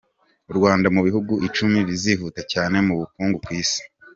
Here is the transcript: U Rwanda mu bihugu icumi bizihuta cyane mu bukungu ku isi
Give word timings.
U 0.51 0.53
Rwanda 0.57 0.87
mu 0.95 1.01
bihugu 1.07 1.33
icumi 1.47 1.79
bizihuta 1.87 2.41
cyane 2.53 2.77
mu 2.87 2.93
bukungu 2.99 3.37
ku 3.45 3.49
isi 3.61 3.81